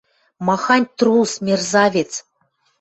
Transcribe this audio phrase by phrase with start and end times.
[0.45, 2.11] Махань трус, мерзавец!..